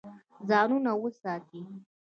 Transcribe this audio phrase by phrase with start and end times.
[0.49, 1.61] ځانونه وساتئ.